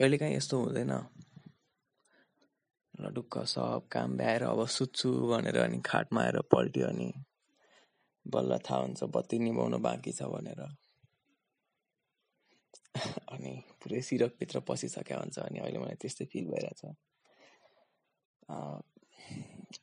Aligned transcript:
कहिलेकाहीँ 0.00 0.36
यस्तो 0.36 0.56
हुँदैन। 0.58 0.92
ल 3.00 3.08
ढुक्क 3.14 3.34
सब 3.44 3.88
काम 3.92 4.16
भ्याएर 4.16 4.42
अब 4.48 4.60
सुत्छु 4.66 5.10
भनेर 5.28 5.56
अनि 5.60 5.78
खाटमा 5.84 6.20
आएर 6.22 6.40
पल्ट्यो 6.52 6.86
अनि 6.88 7.08
बल्ल 8.26 8.58
थाहा 8.64 8.80
हुन्छ 8.80 9.04
बत्ती 9.12 9.38
निभाउनु 9.38 9.78
बाँकी 9.84 10.12
छ 10.16 10.22
भनेर। 10.32 10.60
अनि 13.32 13.52
पुरै 13.76 14.00
सिरकभित्र 14.08 14.60
पसिसकेको 14.64 15.20
हुन्छ 15.20 15.38
अनि 15.38 15.58
अहिले 15.60 15.78
मलाई 15.84 15.96
त्यस्तै 16.00 16.24
फिल 16.32 16.48
भइरहेछ। 16.48 16.80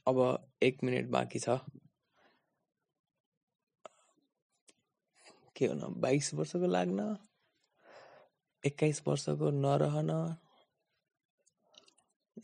अब 0.09 0.18
एक 0.63 0.84
मिनट 0.84 1.05
बाँकी 1.13 1.39
छ। 1.45 1.61
के 5.55 5.65
हुन 5.65 5.81
बाइस 6.02 6.34
वर्षको 6.34 6.68
लाग्न? 6.68 7.02
एक्काइस 8.68 9.02
वर्षको 9.07 9.49
नरहन 9.63 10.11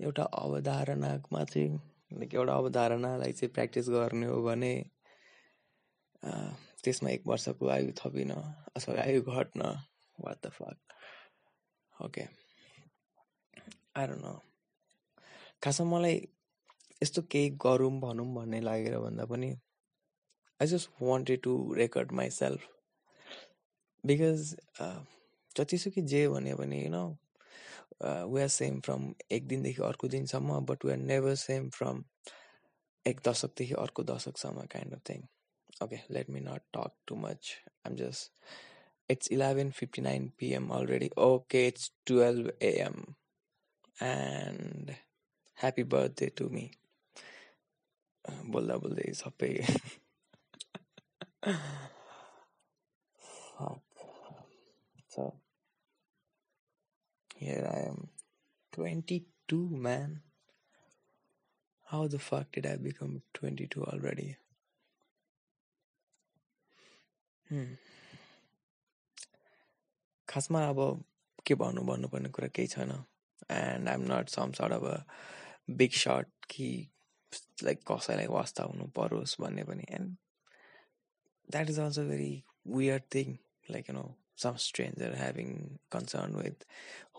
एउटा 0.01 0.23
अवधारणामा 0.43 1.43
चाहिँ 1.43 1.69
लाइक 2.19 2.33
एउटा 2.35 2.53
अवधारणालाई 2.53 3.31
चाहिँ 3.31 3.53
प्र्याक्टिस 3.53 3.89
गर्ने 3.89 4.27
हो 4.27 4.41
भने 4.43 4.73
त्यसमा 6.83 7.09
एक 7.09 7.23
वर्षको 7.27 7.67
आयु 7.75 7.91
थपिन 7.99 8.31
अथवा 8.31 9.01
आयु 9.03 9.21
घट्न। 9.21 9.61
वाट 10.17 10.37
द 10.45 10.49
फक 10.57 12.03
ओके 12.05 12.25
आएर 13.97 14.11
न 14.15 14.37
खासमा 15.63 15.89
मलाई 15.91 16.15
यस्तो 17.01 17.21
केही 17.31 17.49
गरौँ 17.65 17.91
भनौँ 18.01 18.27
भन्ने 18.35 18.59
लागेर 18.61 18.97
भन्दा 18.99 19.25
पनि 19.25 19.49
I 20.59 20.67
just 20.67 21.01
wanted 21.01 21.41
to 21.43 21.53
record 21.73 22.11
myself 22.39 22.67
because 24.03 24.55
जतिसुकै 25.55 26.01
जे 26.13 26.21
भन्यो 26.29 26.55
भने 26.57 26.79
you 26.83 26.89
know 26.89 27.03
we 28.31 28.41
are 28.41 28.51
same 28.51 28.79
from 28.81 29.01
एक 29.31 29.47
दिनदेखि 29.47 29.81
अर्को 29.83 30.07
दिनसम्म 30.15 30.59
but 30.69 30.85
we 30.85 30.91
are 30.91 30.97
never 31.03 31.35
same 31.41 31.69
from 31.77 32.03
एक 33.05 33.19
दशकदेखि 33.27 33.73
अर्को 33.79 34.03
दशकसम्म 34.11 34.65
kind 34.73 34.93
of 34.93 35.01
thing 35.09 35.25
okay 35.83 35.99
let 36.11 36.29
me 36.29 36.39
not 36.41 36.63
talk 36.73 36.93
too 37.07 37.15
much 37.17 37.51
I'm 37.85 37.95
just 37.97 38.31
it's 39.09 39.31
eleven 39.31 39.71
fifty 39.71 40.01
nine 40.01 40.27
PM 40.39 40.69
already 40.73 41.09
okay 41.21 41.67
it's 41.67 41.91
twelve 42.07 42.51
AM 42.63 43.03
and 43.97 44.91
happy 45.57 45.83
birthday 45.93 46.27
to 46.37 46.49
me 46.49 46.69
बोल्दा 48.49 48.77
बोल्दै 48.77 49.11
सबै 49.15 49.53
so 55.13 55.33
here 57.37 57.69
I 57.71 57.79
am. 57.89 58.09
22 58.73 59.69
man. 59.69 60.21
How 61.87 62.07
the 62.07 62.17
fuck 62.17 62.51
did 62.51 62.65
I 62.65 62.77
become 62.77 63.21
22 63.33 63.83
already? 63.83 64.35
Hmm. 67.49 67.75
खासमा 70.29 70.63
अब 70.69 70.79
के 71.45 71.55
भन्नु 71.55 71.81
भन्नुपर्ने 71.85 72.29
कुरा 72.35 72.47
केही 72.55 72.67
छैन. 72.67 72.91
And 73.51 73.89
I'm 73.89 74.03
not 74.11 74.29
some 74.29 74.51
sort 74.57 74.73
of 74.73 75.05
big 75.77 75.91
sort 75.91 76.45
कि 76.49 76.69
लाइक 77.63 77.83
कसैलाई 77.91 78.27
वास्ता 78.37 78.63
हुनु 78.63 78.87
परोस् 78.97 79.39
भन्ने 79.41 79.63
पनि. 79.69 79.85
And 79.91 80.15
that 81.51 81.69
is 81.69 81.79
also 81.79 82.07
very 82.09 82.33
weird 82.67 83.03
thing 83.15 83.37
like 83.71 83.89
you 83.89 83.95
know 83.95 84.05
some 84.36 84.58
stranger 84.58 85.14
having 85.16 85.78
concern 85.90 86.36
with 86.42 86.64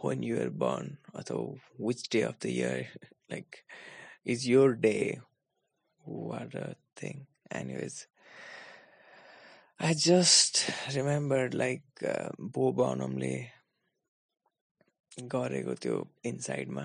when 0.01 0.23
you 0.27 0.35
were 0.41 0.53
born 0.65 0.97
अथवा 1.21 1.39
which 1.87 2.03
day 2.15 2.23
of 2.31 2.37
the 2.45 2.51
year 2.59 2.77
like 3.33 3.63
is 4.33 4.47
your 4.53 4.69
day 4.89 5.03
what 6.25 6.55
a 6.55 6.69
thing 7.01 7.19
anyways 7.51 7.97
I 9.79 9.93
just 9.93 10.69
remembered 10.95 11.53
like 11.53 11.87
uh, 12.13 12.29
बो 12.55 12.71
बनमले 12.79 13.35
गरेको 15.33 15.73
त्यो 15.83 15.95
इनसाइडमा 16.31 16.83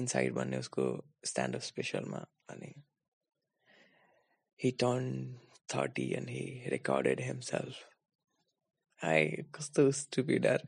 inside 0.00 0.32
भन्ने 0.34 0.58
उसको 0.64 0.84
stand-up 1.30 1.62
स्पेसलमा 1.62 2.24
अनि 2.52 2.72
he 4.60 4.70
turn 4.84 5.04
thirty 5.74 6.06
and 6.18 6.28
he 6.36 6.44
recorded 6.76 7.20
himself 7.28 7.76
I 9.03 9.25
कस्तो 9.55 9.89
stupid 10.01 10.47
are 10.47 10.67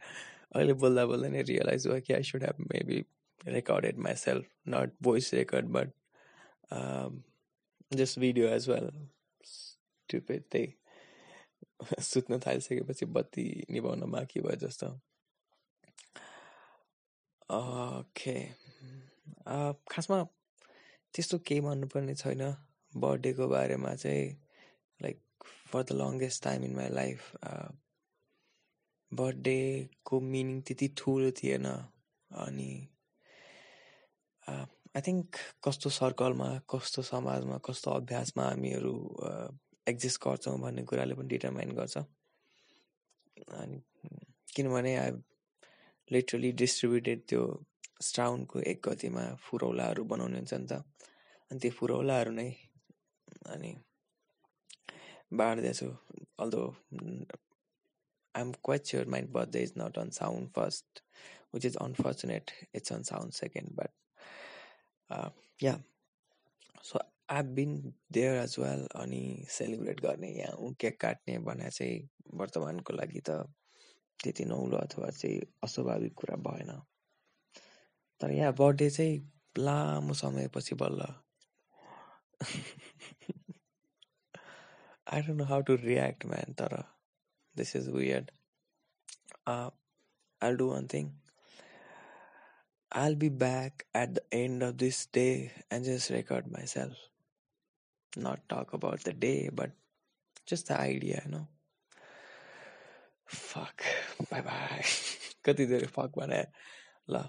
अहिले 0.56 0.73
बोल्दा 0.84 1.06
बोल्दा 1.06 1.28
नै 1.29 1.41
रियलाइज 1.50 1.88
भयो 1.88 2.01
कि 2.07 2.13
I 2.13 2.23
should 2.31 2.44
have 2.44 2.59
maybe 2.73 3.03
recorded 3.47 3.97
myself 4.16 4.46
not 4.69 4.94
voice 5.03 5.34
record 5.34 5.66
but 5.78 5.91
just 7.91 8.19
video 8.19 8.47
as 8.50 8.69
well 8.69 8.90
stupid 9.46 10.44
त्यही 10.51 10.73
सुत्न 12.03 12.40
थालिसकेपछि 12.46 13.06
बत्ती 13.18 13.46
निभाउन 13.72 14.12
बाँकी 14.12 14.40
भयो 14.41 14.56
जस्तो। 14.67 14.88
ओके 17.50 18.35
खासमा 19.91 20.23
त्यस्तो 21.13 21.38
केही 21.47 21.62
भन्नुपर्ने 21.62 22.16
छैन। 22.16 22.44
बर्थडेको 22.94 23.47
बारेमा 23.47 23.94
चाहिँ 23.96 24.29
like 25.00 25.22
for 25.72 25.84
the 25.84 25.97
longest 26.02 26.44
time 26.44 26.63
in 26.63 26.75
my 26.75 26.90
life 26.90 27.31
बर्थडेको 29.20 30.20
मिनिङ 30.34 30.62
त्यति 30.68 30.88
ठुलो 30.98 31.31
थिएन 31.40 31.66
अनि 32.31 32.72
आई 34.48 35.02
थिङ्क 35.08 35.38
कस्तो 35.66 35.90
सर्कलमा 36.00 36.50
कस्तो 36.72 37.02
समाजमा 37.12 37.58
कस्तो 37.68 37.92
अभ्यासमा 38.00 38.44
हामीहरू 38.50 38.96
एक्जिस्ट 39.92 40.20
गर्छौँ 40.26 40.58
भन्ने 40.62 40.84
कुराले 40.90 41.14
पनि 41.20 41.28
डिटर्माइन 41.34 41.72
गर्छ। 41.80 41.98
अनि 43.62 43.78
किनभने 44.56 44.96
आई 44.98 45.12
लिटरली 46.12 46.52
डिस्ट्रिब्युटेड 46.62 47.20
त्यो 47.30 47.42
स्ट्राउन्डको 48.08 48.59
एक 48.72 48.80
गतिमा 48.88 49.24
फुरौलाहरू 49.46 50.03
बनाउने 50.12 50.38
हुन्छ 50.38 50.53
नि 50.53 50.68
त। 50.72 50.74
अनि 51.52 51.59
त्यो 51.59 51.72
फुरौलाहरू 51.80 52.32
नै 52.40 52.50
अनि 53.53 53.72
बाँड्दैछु। 55.40 55.90
Although 56.44 56.62
I'm 58.35 58.51
quite 58.63 58.85
sure 58.85 59.06
my 59.07 59.22
birthday 59.38 59.63
is 59.63 59.73
not 59.78 59.97
on 59.97 60.09
Saun 60.09 60.50
first 60.56 61.03
which 61.53 61.66
is 61.66 61.75
unfortunate 61.81 62.51
it's 62.75 62.94
on 62.94 63.03
Saun 63.03 63.34
second 63.34 63.69
but 63.75 63.91
yeah 65.63 65.84
so 66.84 67.00
I 67.29 67.44
been 67.59 67.94
there 68.12 68.38
as 68.44 68.56
well 68.59 68.88
अनि 68.96 69.46
सेलिब्रेट 69.50 70.01
गर्ने 70.01 70.29
यहाँ 70.31 70.73
केक 70.79 71.00
काट्ने 71.01 71.38
भने 71.50 71.69
चाहिँ 71.69 72.09
वर्तमानको 72.34 72.94
लागि 72.94 73.22
त 73.29 73.44
त्यति 74.23 74.46
नौलो 74.46 74.78
अथवा 74.78 75.09
चाहिँ 75.09 75.40
अस्वाभाविक 75.63 76.13
कुरा 76.13 76.35
भएन। 76.50 76.72
तर 78.22 78.31
यहाँ 78.31 78.53
बर्थडे 78.53 78.90
चाहिँ 78.90 79.31
लामो 79.57 80.13
समयपछि 80.13 80.75
बल्ल। 80.75 81.13
I 85.07 85.22
don't 85.22 85.38
know 85.38 85.46
how 85.46 85.62
to 85.62 85.78
react, 85.78 86.25
man. 86.25 86.56
Tara, 86.57 86.85
this 87.54 87.75
is 87.75 87.88
weird. 87.88 88.31
Uh, 89.47 89.71
I'll 90.41 90.56
do 90.56 90.69
one 90.69 90.88
thing. 90.88 91.12
I'll 92.93 93.15
be 93.15 93.28
back 93.28 93.87
at 93.94 94.15
the 94.15 94.22
end 94.32 94.62
of 94.62 94.78
this 94.78 95.06
day 95.06 95.53
and 95.71 95.84
just 95.84 96.10
record 96.10 96.50
myself. 96.50 96.93
Not 98.16 98.48
talk 98.48 98.72
about 98.72 99.04
the 99.04 99.12
day, 99.12 99.50
but 99.53 99.71
just 100.47 100.69
the 100.69 100.81
idea, 100.81 101.22
you 101.25 101.31
know. 101.31 101.47
Fuck. 103.26 103.84
Bye 104.31 104.43
bye. 104.43 104.84
कति 105.44 105.66
धेरै 105.66 105.87
fuck 105.94 106.19
भने 106.19 106.45
ल 107.10 107.22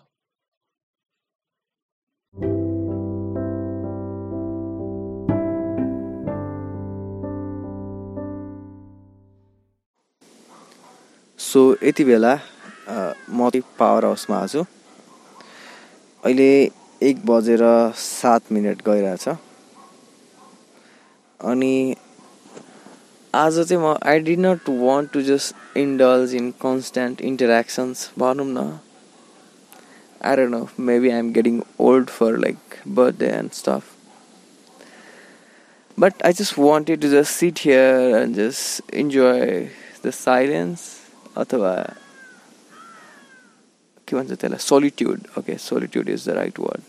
so 11.47 11.61
यति 11.83 12.05
बेला 12.05 12.35
म 13.31 13.51
power 13.79 14.05
हाउसमा 14.05 14.47
छु 14.47 14.63
अहिले 16.25 16.51
एक 17.09 17.25
बजेर 17.27 17.63
सात 17.97 18.53
मिनट 18.53 18.83
गइरहेछ। 18.89 19.29
अनि 21.41 21.97
आज 23.35 23.59
चाहिँ 23.69 23.83
म 23.83 23.97
I 24.03 24.21
did 24.27 24.39
not 24.47 24.69
want 24.69 25.13
to 25.13 25.23
just 25.23 25.77
indulge 25.79 26.35
in 26.35 26.51
constant 26.63 27.21
interactions 27.31 28.11
भनौँ 28.19 28.47
न। 28.49 28.79
I 30.25 30.37
don't 30.37 30.51
know 30.51 30.69
maybe 30.91 31.11
I 31.11 31.19
am 31.19 31.33
getting 31.33 31.63
old 31.89 32.09
for 32.19 32.39
like 32.47 32.59
birthday 32.89 33.29
and 33.39 33.53
stuff 33.63 33.83
but 35.99 36.15
I 36.29 36.31
just 36.39 36.59
wanted 36.59 37.01
to 37.03 37.09
just 37.11 37.37
sit 37.43 37.61
here 37.67 38.17
and 38.17 38.35
just 38.35 38.83
enjoy 38.93 39.71
the 40.03 40.13
silence. 40.13 40.83
अथवा 41.37 41.73
के 44.09 44.17
भन्छ 44.17 44.31
त्यसलाई 44.33 44.59
solitude 44.63 45.21
okay 45.39 45.57
solitude 45.61 46.09
is 46.09 46.29
the 46.29 46.37
right 46.39 46.59
word 46.61 46.83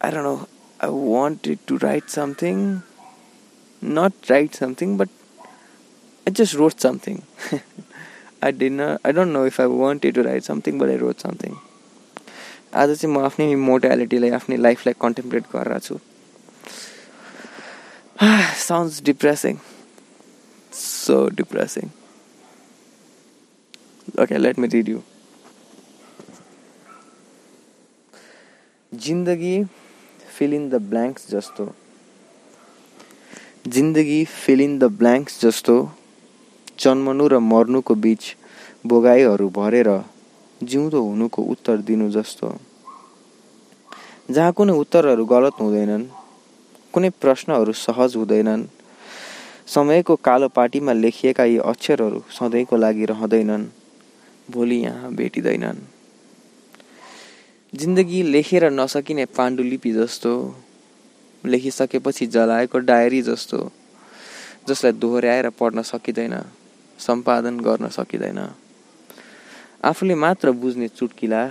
I 0.00 0.10
don't 0.10 0.24
know 0.24 0.34
I 0.84 0.90
wanted 1.14 1.58
to 1.68 1.76
write 1.82 2.08
something 2.10 2.56
not 3.82 4.30
write 4.30 4.54
something 4.54 4.96
but 4.98 5.08
I 6.26 6.32
just 6.38 6.54
wrote 6.56 6.78
something 6.86 7.18
I 8.44 8.52
didn't 8.52 8.80
I 8.80 9.12
don't 9.12 9.32
know 9.32 9.44
if 9.46 9.60
I 9.60 9.66
wanted 9.80 10.14
to 10.14 10.22
write 10.22 10.42
something 10.42 10.78
but 10.78 10.88
I 10.88 10.96
wrote 11.04 11.26
something 11.26 11.56
आज 12.74 12.94
चाहिँ 12.96 13.14
म 13.14 13.24
आफ्नै 13.24 13.54
मोर्टालिटीलाई 13.68 14.30
आफ्नै 14.38 14.56
लाइफलाई 14.56 14.94
contemplate 15.00 15.44
गरिरहेको 15.54 15.86
छु 15.86 15.98
sounds 18.60 19.02
depressing 19.04 19.56
so 21.10 21.20
depressing 21.36 21.88
okay 24.22 24.38
let 24.38 24.58
me 24.58 24.68
read 24.74 24.88
you 24.88 25.00
जिन्दगी 28.92 29.64
fill 30.36 30.54
in 30.54 30.68
the 30.70 30.74
blanks 30.74 31.30
जस्तो। 31.30 31.64
जिन्दगी 33.66 34.24
फिल 34.24 34.60
इन 34.60 34.78
द 34.78 34.84
ब्ल्याङ्क्स 35.00 35.40
जस्तो। 35.40 35.76
जन्मनु 36.80 37.26
र 37.28 37.38
मर्नुको 37.38 37.94
बिच 37.94 38.34
भोगाईहरू 38.86 39.48
भरेर 39.48 39.90
जिउँदो 40.62 41.02
हुनुको 41.02 41.42
उत्तर 41.42 41.76
दिनु 41.88 42.10
जस्तो। 42.10 42.56
जहाँ 44.30 44.52
कुनै 44.52 44.72
उत्तरहरू 44.72 45.24
गलत 45.26 45.60
हुँदैनन् 45.60 46.06
कुनै 46.92 47.10
प्रश्नहरू 47.22 47.72
सहज 47.84 48.16
हुँदैनन् 48.16 48.64
समयको 49.70 50.14
कालो 50.16 50.48
पाटीमा 50.48 50.92
लेखिएका 50.92 51.44
यी 51.44 51.58
अक्षरहरू 51.62 52.20
सधैँको 52.30 52.76
लागि 52.76 53.04
रहँदैनन् 53.04 53.66
भोलि 54.50 54.76
यहाँ 54.76 55.12
भेटिँदैनन्। 55.14 55.78
जिन्दगी 57.72 58.22
लेखेर 58.22 58.64
नसकिने 58.70 59.24
पाण्डुलिपि 59.30 59.92
जस्तो 59.92 60.32
लेखिसकेपछि 61.44 62.26
जलाएको 62.26 62.78
डायरी 62.80 63.22
जस्तो 63.22 63.58
जसलाई 64.68 64.92
दोहोऱ्याएर 64.92 65.48
पढ्न 65.54 65.82
सकिँदैन 65.82 66.34
सम्पादन 66.98 67.60
गर्न 67.60 67.88
सकिँदैन। 67.88 68.38
आफूले 69.84 70.14
मात्र 70.14 70.50
बुझ्ने 70.52 70.88
चुट्किला 70.88 71.42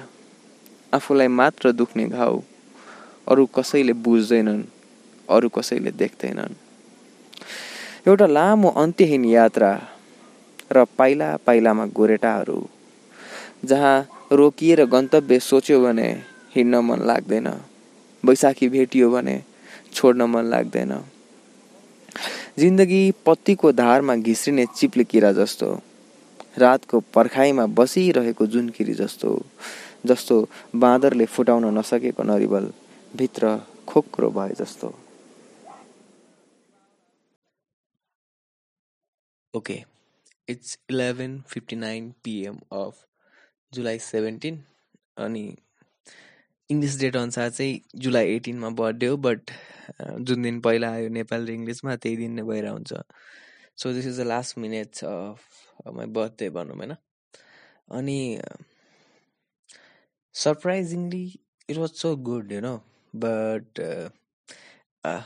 आफूलाई 0.94 1.27
मात्र 1.39 1.71
दुख्ने 1.71 2.06
घाउ 2.07 2.42
अरू 3.27 3.45
कसैले 3.56 3.94
बुझ्दैनन् 3.95 4.63
अरू 5.30 5.50
कसैले 5.50 5.92
देख्दैनन्। 5.94 6.54
एउटा 8.07 8.25
लामो 8.28 8.69
अन्त्यहीन 8.81 9.24
यात्रा 9.25 9.72
र 10.72 10.84
पाइला 10.98 11.36
पाइलामा 11.46 11.86
गोरेटाहरू 11.96 12.60
जहाँ 13.66 13.96
रोकिएर 14.31 14.84
गन्तव्य 14.86 15.40
सोच्यो 15.40 15.80
भने 15.84 16.07
हिँड्न 16.56 16.80
मन 16.80 17.00
लाग्दैन 17.07 17.48
बैशाखी 18.24 18.69
भेटियो 18.69 19.10
भने 19.12 19.36
छोड्न 19.94 20.22
मन 20.31 20.46
लाग्दैन। 20.46 20.94
जिन्दगी 22.60 23.01
पत्तीको 23.25 23.72
धारमा 23.72 24.16
घिस्रिने 24.16 24.66
चिप्ले 24.78 25.04
किरा 25.04 25.31
जस्तो 25.31 25.69
रातको 26.57 27.00
पर्खाइमा 27.13 27.66
बसिरहेको 27.80 28.48
जुनकिरी 28.48 28.94
जस्तो 28.94 29.30
जस्तो 30.06 30.36
बाँदरले 30.75 31.25
फुटाउन 31.25 31.66
नसकेको 31.78 32.24
नरिवल 32.24 32.72
भित्र 33.13 33.60
खोक्रो 33.88 34.30
भए 34.31 34.56
जस्तो। 34.60 34.95
Eleven 39.67 41.41
fifty 41.41 41.75
nine 41.75 42.11
PM 42.23 42.59
of 42.71 43.06
July 43.73 44.00
seventeen 44.00 44.63
अनि 45.17 45.56
इङ्ग्लिस 46.69 47.00
डेट 47.00 47.15
अनुसार 47.15 47.50
चाहिँ 47.50 47.81
जुलाई 47.95 48.25
एटिनमा 48.35 48.69
बर्थडे 48.69 49.06
हो 49.06 49.17
बट 49.17 49.51
जुन 50.19 50.41
दिन 50.41 50.59
पहिला 50.61 50.91
आयो 50.94 51.09
नेपाली 51.09 51.51
र 51.51 51.56
इङ्ग्लिसमा 51.56 51.95
त्यही 51.95 52.17
दिन 52.17 52.31
नै 52.31 52.44
भइरहेको 52.44 52.75
हुन्छ। 52.75 52.94
So 53.77 53.94
this 53.94 54.06
is 54.06 54.19
the 54.19 54.25
last 54.27 54.57
minutes 54.57 55.03
of 55.03 55.39
my 55.94 56.06
birthday 56.06 56.50
भनौँ 56.50 56.77
होइन? 56.77 56.95
अनि 57.91 58.41
surprisingly 60.33 61.39
it 61.69 61.77
was 61.77 61.89
so 61.89 62.15
good 62.15 62.51
you 62.51 62.61
know 62.61 62.75
but 63.15 63.79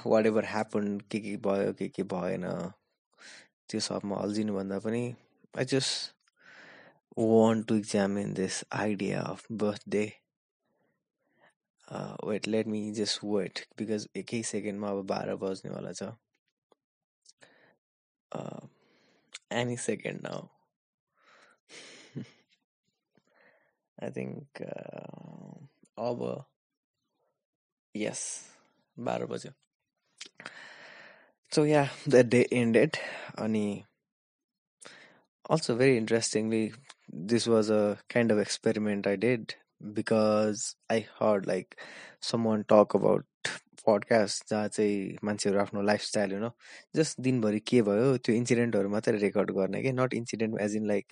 whatever 0.26 0.46
happen 0.46 0.98
के 1.12 1.20
के 1.20 1.38
भयो 1.38 1.74
के 1.74 1.88
के 1.90 2.04
भएन 2.04 2.44
त्यो 3.74 3.82
सबमा 3.90 4.16
अल्झिनुभन्दा 4.24 4.78
पनि 4.86 5.04
I 5.58 5.66
just 5.74 5.94
want 7.18 7.68
to 7.68 7.76
examine 7.82 8.34
this 8.40 8.64
idea 8.80 9.22
of 9.34 9.46
birthday 9.66 10.06
wait 12.30 12.48
let 12.48 12.68
me 12.76 12.82
just 13.02 13.24
wait 13.24 13.66
because 13.78 14.08
एकै 14.24 14.42
सेकेन्डमा 14.54 14.90
अब 14.96 15.06
बाह्र 15.14 15.36
बज्नेवाला 15.46 15.92
छ। 16.02 16.14
Any 19.62 19.78
second 19.90 20.22
now 20.28 20.48
think 24.16 24.60
uh, 24.62 25.56
अब 25.98 26.20
yes 27.96 28.22
बाह्र 28.98 29.26
बज्यो। 29.26 29.52
So 31.54 31.64
yeah 31.64 31.90
the 32.08 32.24
day 32.26 32.46
ended. 32.52 32.98
अनि 33.38 33.84
also 35.46 35.76
very 35.76 35.98
interestingly 35.98 36.74
this 37.32 37.46
was 37.48 37.70
a 37.70 37.98
kind 38.10 38.32
of 38.32 38.40
experiment 38.40 39.08
I 39.08 39.16
did 39.18 39.56
because 39.94 40.76
I 40.90 41.06
heard 41.20 41.46
like 41.48 41.80
someone 42.22 42.66
talk 42.76 42.96
about 42.96 43.26
podcast 43.88 44.50
जहाँ 44.50 44.68
चाहिँ 44.68 45.18
मान्छेहरू 45.24 45.60
आफ्नो 45.60 45.82
लाइफस्टाइल 45.82 46.32
यु 46.34 46.40
नो 46.40 46.50
जस्ट 46.96 47.20
दिनभरि 47.22 47.60
के 47.68 47.82
भयो 47.88 48.18
त्यो 48.18 48.36
इन्सिडेन्टहरू 48.36 48.90
मात्रै 48.90 49.18
रेकर्ड 49.20 49.52
गर्ने 49.58 49.82
कि? 49.84 49.92
Not 49.92 50.14
incident 50.14 50.60
as 50.62 50.76
in 50.76 50.88
like 50.88 51.06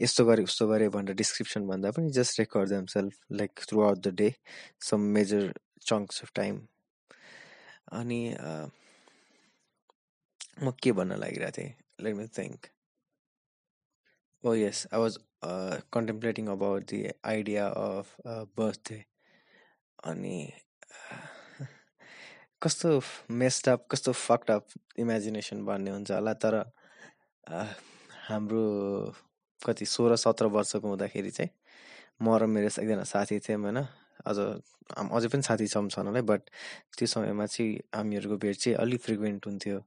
यस्तो 0.00 0.24
गरे 0.30 0.42
उस्तो 0.48 0.66
गरे 0.68 0.88
भनेर 0.96 1.14
डिस्क्रिप्सन 1.20 1.66
भन्दा 1.68 1.90
पनि 1.98 2.10
just 2.18 2.40
record 2.40 2.68
them 2.70 2.86
self 2.94 3.14
like 3.40 3.64
throughout 3.84 4.02
the 4.06 4.14
day 4.20 4.32
some 4.90 5.08
major 5.16 5.52
chunks 5.86 6.22
of 6.22 6.32
time 6.40 6.60
अनि 8.00 8.20
म 10.62 10.70
के 10.82 10.92
भन्न 10.92 11.16
लागिरहेको 11.20 11.56
थिएँ? 11.58 11.72
Let 12.02 12.14
me 12.16 12.26
think 12.38 12.66
oh 14.44 14.54
yes 14.54 14.86
I 14.92 15.00
was 15.00 15.18
contemplating 15.94 16.46
about 16.48 16.84
the 16.90 16.98
idea 17.32 17.66
of 17.84 18.14
birthday 18.58 18.98
अनि 20.10 20.36
कस्तो 22.62 22.90
मेस्ड 23.40 23.68
अप 23.68 23.86
कस्तो 23.90 24.12
फक्ड 24.12 24.50
अप 24.50 24.66
इमेजिनेसन 24.98 25.64
भन्ने 25.66 25.90
हुन्छ 25.90 26.10
होला 26.10 26.32
तर 26.44 26.54
हाम्रो 28.28 28.64
कति 29.60 29.86
सोह्र 29.86 30.16
सत्र 30.24 30.46
वर्षको 30.56 30.88
हुँदाखेरि 30.88 31.30
चाहिँ 31.30 31.50
म 32.22 32.36
र 32.42 32.46
मेरो 32.54 32.68
एकजना 32.82 33.04
साथी 33.12 33.38
थियौँ 33.46 33.60
होइन। 33.62 33.78
अझ 34.26 34.36
अझै 35.16 35.28
पनि 35.32 35.42
साथी 35.48 35.66
छौँ 35.74 35.88
छन् 35.94 36.06
होला 36.10 36.20
बट 36.30 36.42
त्यो 36.98 37.06
समयमा 37.14 37.46
चाहिँ 37.46 37.78
हामीहरूको 37.94 38.36
भेट 38.44 38.56
चाहिँ 38.62 38.76
अलिक 38.82 39.00
फ्रिक्वेन्ट 39.06 39.46
हुन्थ्यो। 39.46 39.78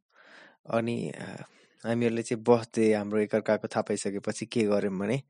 अनि 0.66 0.98
हामीहरूले 1.84 2.24
चाहिँ 2.24 2.44
बर्थडे 2.44 2.94
हाम्रो 2.94 3.20
एकअर्काको 3.20 3.68
थाहा 3.68 3.82
पाइसकेपछि 3.90 4.46
के 4.46 4.64
गऱ्यौँ 4.68 4.98
भने 5.00 5.22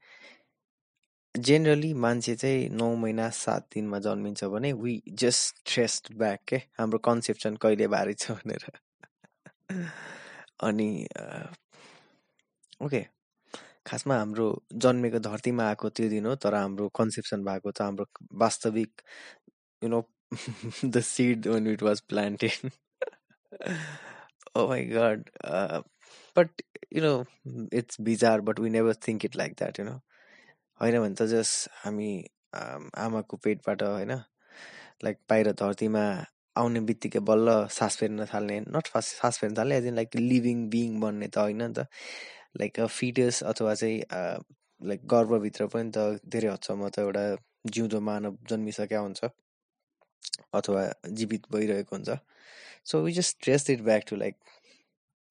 जेनरली 1.36 1.94
मान्छे 1.94 2.36
चाहिँ 2.36 2.70
नौ 2.70 2.94
महिना 2.96 3.30
सात 3.30 3.68
दिनमा 3.74 4.00
जन्मिन्छ 4.00 4.44
भने 4.54 4.72
वी 4.74 5.02
जस्ट 5.22 5.62
ट्रेस्ट 5.74 6.12
ब्याक 6.14 6.40
के? 6.48 6.56
हाम्रो 6.80 6.98
कन्सेप्सन 7.00 7.56
कहिले 7.56 7.88
भारी 7.88 8.14
छ 8.14 8.32
भनेर। 8.32 8.66
अनि 10.64 11.08
ओके। 12.86 13.06
खासमा 13.88 14.16
हाम्रो 14.18 14.48
जन्मेको 14.74 15.20
धरतीमा 15.20 15.68
आएको 15.68 15.90
त्यो 15.90 16.10
दिन 16.10 16.26
हो 16.26 16.36
तर 16.36 16.56
हाम्रो 16.56 16.88
कन्सेप्सन 16.96 17.44
भएको 17.46 17.72
छ 17.72 17.82
हाम्रो 17.82 18.06
वास्तविक 18.44 19.02
you 19.82 19.90
know 19.90 20.02
the 20.86 21.02
seed 21.02 21.48
when 21.48 21.68
it 21.68 21.84
was 21.84 22.02
planted 22.10 22.70
oh 24.56 24.68
my 24.68 24.84
god 24.88 25.30
but 26.36 26.62
you 26.94 27.02
know 27.02 27.14
it's 27.74 28.02
bizarre 28.02 28.42
but 28.42 28.60
we 28.60 28.70
never 28.70 28.96
think 29.08 29.26
it 29.26 29.36
like 29.36 29.54
that 29.58 29.80
you 29.80 29.86
know 29.86 29.94
होइन 30.82 31.00
भने 31.00 31.16
त 31.16 31.28
जस्ट 31.28 31.70
हामी 31.76 32.12
आमाको 33.00 33.38
पेटबाट 33.46 33.84
होइन 33.84 34.12
लाइक 35.04 35.18
बाहिर 35.30 35.52
धरतीमा 35.62 36.04
आउने 36.56 36.80
बित्तिकै 36.90 37.20
बल्ल 37.28 37.56
सास 37.72 37.98
फेर्न 37.98 38.26
थाल्ने 38.34 38.60
नट 38.68 38.88
फास्ट 38.88 39.16
सास 39.16 39.40
फेर्न 39.40 39.58
थाल्ने 39.58 39.78
as 39.78 39.86
in 39.88 39.96
like 39.96 40.16
living 40.18 40.68
being 40.70 41.00
बन्ने 41.02 41.28
त 41.28 41.38
होइन 41.40 41.64
नि 41.64 41.74
त। 41.74 41.88
लाइक 42.58 42.80
फिटर्स 42.90 43.42
अथवा 43.46 43.74
चाहिँ 43.76 44.00
लाइक 44.82 45.06
गर्भभित्र 45.08 45.68
पनि 45.76 45.92
त 45.98 46.06
धेरै 46.28 46.50
हदसम्म 46.50 46.90
त 46.90 47.00
एउटा 47.00 47.24
जिउँदो 47.70 48.02
मानव 48.10 48.38
जन्मिसकेका 48.50 49.00
हुन्छ। 49.00 49.32
अथवा 50.54 50.82
जीवित 51.20 51.52
भइरहेको 51.52 51.96
हुन्छ। 51.96 52.18
So 52.92 53.02
we 53.04 53.12
just 53.14 53.38
trace 53.44 53.70
it 53.70 53.82
back 53.84 54.04
to 54.10 54.16
like 54.16 54.36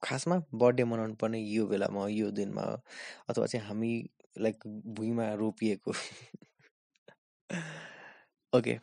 खासमा 0.02 0.36
बर्थडे 0.54 0.84
मनाउनु 0.84 1.14
पर्ने 1.20 1.40
यो 1.40 1.66
बेलामा 1.66 2.06
यो 2.08 2.30
दिनमा 2.38 2.62
अथवा 3.28 3.46
चाहिँ 3.46 3.66
हामी 3.66 3.92
लाइक 4.38 4.66
भुइँमा 4.96 5.32
रोपिएको। 5.40 5.92
Okay 8.52 8.78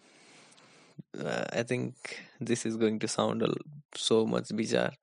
I 1.26 1.64
think 1.72 1.94
this 2.50 2.66
is 2.68 2.76
going 2.80 3.00
to 3.00 3.08
sound 3.08 3.46
so 3.98 4.26
much 4.26 4.54
bizarre 4.54 4.98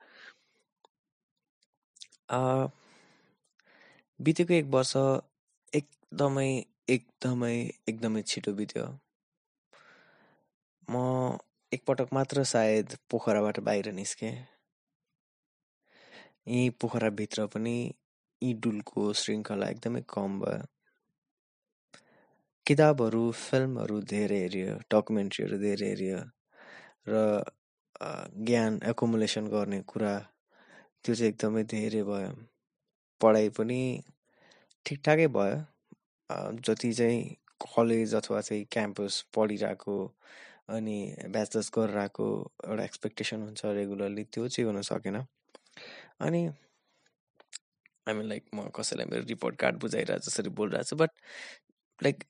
बितेको 4.21 4.53
एक 4.55 4.67
वर्ष 4.75 4.93
एकदमै 5.75 6.49
एकदमै 6.91 7.55
एकदमै 7.89 8.23
छिटो 8.23 8.53
बित्यो। 8.61 8.85
म 10.89 10.97
एकपटक 11.73 12.09
मात्र 12.13 12.43
सायद 12.45 12.97
पोखराबाट 13.11 13.61
बाहिर 13.67 13.91
निस्केँ। 13.93 14.35
यी 16.49 16.69
पोखराभित्र 16.81 17.47
पनि 17.55 17.77
इडुलको 18.43 19.03
श्रृङ्खला 19.21 19.69
एकदमै 19.75 20.03
कम 20.09 20.39
भयो। 20.41 20.63
किताबहरू 22.67 23.23
फिल्महरू 23.39 24.01
धेरै 24.13 24.39
हेऱ्यो 24.43 24.75
डकुमेन्ट्रीहरू 24.93 25.59
धेरै 25.65 25.89
हेऱ्यो 25.89 26.21
र 27.09 27.23
ज्ञान 28.47 28.79
एकोमुलेसन 28.93 29.49
गर्ने 29.55 29.81
कुरा 29.93 30.15
त्यो 31.05 31.15
चाहिँ 31.15 31.31
एकदमै 31.33 31.65
धेरै 31.75 32.03
भयो। 32.11 32.33
पढाइ 33.21 33.49
पनि 33.59 33.81
ठिकठाकै 34.87 35.27
भयो। 35.39 35.59
जति 36.67 36.93
चाहिँ 36.93 37.23
कलेज 37.67 38.15
अथवा 38.15 38.41
चाहिँ 38.41 38.65
क्याम्पस 38.73 39.21
पढिरहेको 39.35 39.97
अनि 40.69 40.99
ब्याचलर्स 41.33 41.71
गरिरहेको 41.77 42.27
एउटा 42.69 42.85
एक्सपेक्टेसन 42.85 43.43
हुन्छ 43.43 43.65
रेगुलरली 43.79 44.25
त्यो 44.33 44.49
चाहिँ 44.49 44.67
हुन 44.71 44.81
सकेन। 44.83 45.17
अनि 46.21 46.43
मिन 48.09 48.27
लाइक 48.29 48.45
म 48.55 48.69
कसैलाई 48.77 49.07
मेरो 49.11 49.25
रिपोर्ट 49.29 49.57
कार्ड 49.57 49.77
बुझाइरहेको 49.81 50.31
जसरी 50.31 50.51
बोलिरहेको 50.61 50.89
छु 50.89 50.97
बट 50.97 51.11
लाइक 52.01 52.25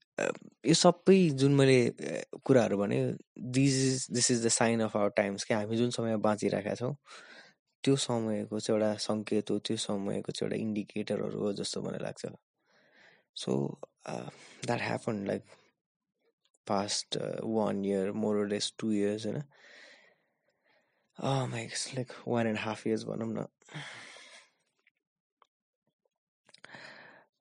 यो 0.67 0.75
सबै 0.75 1.19
जुन 1.43 1.55
मैले 1.55 1.79
कुराहरू 2.47 2.79
भने 2.79 2.99
this 3.59 3.75
is 3.85 4.07
this 4.13 4.31
is 4.31 4.45
the 4.47 4.49
sign 4.59 4.81
of 4.83 4.97
our 4.97 5.11
times 5.17 5.45
क्या 5.45 5.59
हामी 5.59 5.77
जुन 5.77 5.91
समय 5.99 6.17
बाँचिरहेका 6.29 6.75
छौँ 6.75 6.95
त्यो 7.85 7.97
समयको 8.07 8.61
चाहिँ 8.61 8.81
एउटा 8.81 8.95
सङ्केत 9.07 9.51
हो 9.51 9.59
त्यो 9.69 9.77
समयको 9.77 10.33
चाहिँ 10.33 10.51
एउटा 10.51 10.63
इन्डिकेटरहरू 10.63 11.41
हो 11.41 11.53
जस्तो 11.53 11.83
मलाई 11.83 12.01
लाग्छ। 12.03 12.27
So 13.37 13.53
that 14.09 14.81
happen 14.83 15.27
like 15.27 15.43
past 16.67 17.19
one 17.51 17.85
year 17.85 18.13
more 18.19 18.47
less 18.49 18.73
two 18.79 18.93
years 18.93 19.27
होइन 19.27 19.43
mic 21.49 21.73
like 21.95 22.13
one 22.29 22.47
and 22.47 22.59
half 22.59 22.87
years 22.87 23.05
भनौँ 23.05 23.29
न 23.29 23.47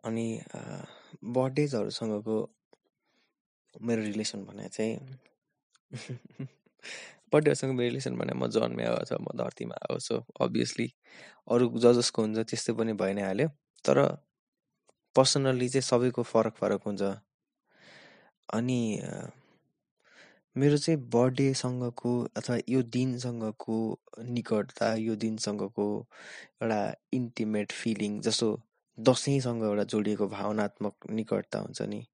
अनि 0.04 0.26
बर्थडेजहरूसँगको 1.26 2.38
मेरो 3.82 4.02
रिलेसन 4.04 4.44
भने 4.46 4.68
चाहिँ 4.70 4.98
बर्थडेहरूसँग 7.34 7.72
मेरो 7.72 7.88
रिलेसन 7.90 8.16
भने 8.18 8.34
म 8.36 8.48
जन्मे 8.50 8.86
अथवा 8.86 9.18
म 9.22 9.38
धरतीमा 9.38 9.76
आएको 9.82 10.00
सो 10.02 10.16
अभियसली 10.42 10.88
अरू 11.48 11.70
ज 11.78 11.94
जसको 11.98 12.22
हुन्छ 12.22 12.46
त्यस्तै 12.50 12.74
पनि 12.74 12.94
भइ 12.96 13.14
नै 13.14 13.24
हाल्यो। 13.24 13.48
तर 13.86 13.98
पर्सनल्ली 15.16 15.70
चाहिँ 15.70 15.82
सबैको 15.84 16.24
फरक 16.26 16.56
फरक 16.56 16.82
हुन्छ। 16.86 17.02
अनि 18.54 19.02
मेरो 20.58 20.78
चाहिँ 20.78 21.10
बर्थडेसँगको 21.10 22.24
अथवा 22.38 22.58
यो 22.70 22.82
दिनसँगको 22.84 24.00
निकटता 24.20 24.96
यो 24.96 25.16
दिनसँगको 25.16 26.08
एउटा 26.64 26.96
इन्टिमेट 27.14 27.72
फिलिङ 27.72 28.22
जस्तो 28.22 28.62
दसैँसँग 29.00 29.64
एउटा 29.64 29.84
जोडिएको 29.84 30.28
भावनात्मक 30.28 30.96
निकटता 31.10 31.60
हुन्छ 31.60 31.82
नि 31.82 32.06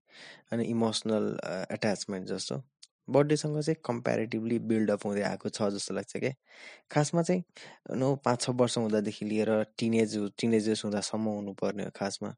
अनि 0.52 0.64
इमोसनल 0.64 1.40
एट्याचमेन्ट 1.72 2.28
जस्तो 2.28 2.64
बर्थडेसँग 3.10 3.62
चाहिँ 3.62 3.76
कम्पेरिटिभली 3.86 4.60
बिल्डअप 4.60 5.06
हुँदै 5.06 5.22
आएको 5.22 5.50
छ 5.50 5.62
जस्तो 5.62 5.94
लाग्छ 5.94 6.18
क्या 6.18 6.34
खासमा 6.92 7.22
चाहिँ 7.22 7.44
नो 7.96 8.16
पाँच 8.16 8.42
छ 8.42 8.50
वर्ष 8.50 8.78
हुँदादेखि 8.78 9.26
लिएर 9.26 9.66
टिनेज 9.78 10.32
टिनेजर्स 10.38 10.86
हुँदासम्म 10.86 11.30
हुनुपर्ने 11.30 11.84
हो 11.84 11.90
खासमा। 11.96 12.30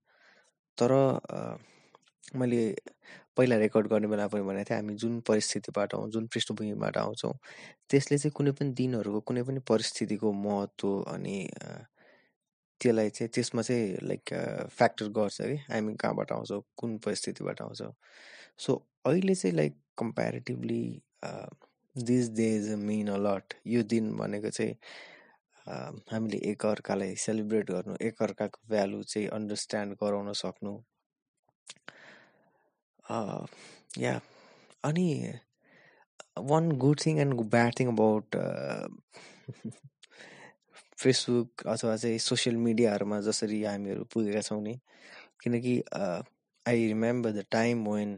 तर 0.78 1.20
मैले 2.36 2.76
पहिला 3.38 3.58
रेकर्ड 3.58 3.88
गर्ने 3.88 4.08
बेला 4.08 4.28
पनि 4.28 4.42
भनेको 4.44 4.70
थिएँ 4.70 4.78
हामी 4.78 4.94
जुन 5.04 5.20
परिस्थितिबाट 5.28 5.94
आउँ 5.96 6.10
जुन 6.12 6.28
पृष्ठभूमिबाट 6.34 6.98
आउँछौँ 6.98 7.34
त्यसले 7.90 8.18
चाहिँ 8.18 8.32
कुनै 8.36 8.52
पनि 8.60 8.72
दिनहरूको 8.80 9.20
कुनै 9.28 9.44
पनि 9.44 9.60
परिस्थितिको 9.70 10.32
महत्त्व 10.46 10.88
अनि 11.14 11.38
त्यसलाई 12.82 13.10
चाहिँ 13.10 13.30
त्यसमा 13.36 13.62
चाहिँ 13.62 13.98
लाइक 14.08 14.34
फ्याक्टर 14.78 15.08
गर्छ 15.18 15.42
कि 15.42 15.56
हामी 15.70 15.96
कहाँबाट 16.02 16.32
आउँछौँ 16.32 16.62
कुन 16.78 16.98
परिस्थितिबाट 17.06 17.62
आउँछौँ। 17.62 17.94
सो 18.58 18.74
अहिले 19.06 19.36
चाहिँ 19.36 19.56
like 19.56 19.76
comparatively 19.98 20.84
this 21.96 22.30
days 22.36 22.70
mean 22.80 23.08
a 23.08 23.18
lot. 23.18 23.54
यो 23.68 23.84
दिन 23.84 24.16
भनेको 24.18 24.50
चाहिँ 24.50 24.76
हामीले 26.12 26.38
एकअर्कालाई 26.52 27.16
सेलिब्रेट 27.16 27.72
गर्नु 27.72 27.96
एकअर्काको 28.08 28.60
भ्यालु 28.70 29.04
चाहिँ 29.04 29.28
अन्डरस्ट्यान्ड 29.38 29.94
गराउन 30.04 30.34
सक्नु। 30.34 30.74
या 34.00 34.20
अनि 34.84 35.34
one 36.40 36.72
good 36.72 37.00
thing 37.06 37.20
and 37.20 37.42
bad 37.42 37.80
thing 37.80 37.88
about 37.88 38.36
Facebook 40.98 41.68
अथवा 41.68 41.96
चाहिँ 41.98 42.18
सोसियल 42.20 42.58
मिडियाहरूमा 42.58 43.20
जसरी 43.22 43.64
हामीहरू 43.64 44.04
पुगेका 44.04 44.42
छौँ 44.42 44.62
नि 44.62 44.80
किनकि 45.44 45.84
I 46.66 46.88
remember 46.88 47.32
the 47.32 47.46
time 47.52 47.88
when 47.90 48.18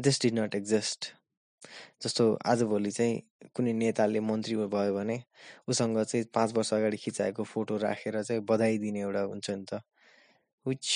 this 0.00 0.22
did 0.22 0.38
not 0.38 0.54
exist 0.54 1.12
जस्तो 2.02 2.38
आजभोलि 2.46 2.90
चाहिँ 2.90 3.22
कुनै 3.54 3.72
नेताले 3.72 4.20
मन्त्री 4.20 4.56
भयो 4.56 4.94
भने 4.94 5.22
उसँग 5.68 6.02
चाहिँ 6.02 6.26
पाँच 6.34 6.52
वर्ष 6.52 6.72
अगाडि 6.74 6.96
खिचाएको 6.96 7.44
फोटो 7.44 7.76
राखेर 7.76 8.22
चाहिँ 8.22 8.42
बधाई 8.42 8.78
दिने 8.78 9.00
एउटा 9.00 9.20
हुन्छ 9.20 9.50
नि 9.50 9.64
त। 9.72 9.80
विच 10.66 10.86